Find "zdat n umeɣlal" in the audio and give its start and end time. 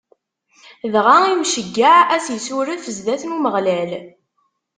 2.97-3.91